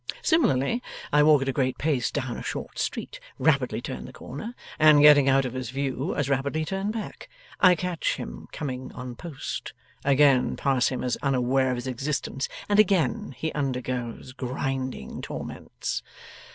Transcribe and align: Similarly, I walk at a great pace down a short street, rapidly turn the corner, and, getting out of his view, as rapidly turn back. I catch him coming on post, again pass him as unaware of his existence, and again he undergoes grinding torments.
Similarly, 0.23 0.81
I 1.13 1.21
walk 1.21 1.43
at 1.43 1.47
a 1.47 1.53
great 1.53 1.77
pace 1.77 2.09
down 2.09 2.35
a 2.35 2.41
short 2.41 2.79
street, 2.79 3.19
rapidly 3.37 3.83
turn 3.83 4.05
the 4.05 4.11
corner, 4.11 4.55
and, 4.79 4.99
getting 5.03 5.29
out 5.29 5.45
of 5.45 5.53
his 5.53 5.69
view, 5.69 6.15
as 6.15 6.27
rapidly 6.27 6.65
turn 6.65 6.89
back. 6.89 7.29
I 7.59 7.75
catch 7.75 8.15
him 8.15 8.47
coming 8.51 8.91
on 8.93 9.15
post, 9.15 9.73
again 10.03 10.55
pass 10.55 10.87
him 10.87 11.03
as 11.03 11.17
unaware 11.17 11.69
of 11.69 11.77
his 11.77 11.85
existence, 11.85 12.49
and 12.67 12.79
again 12.79 13.35
he 13.37 13.53
undergoes 13.53 14.33
grinding 14.33 15.21
torments. 15.21 16.01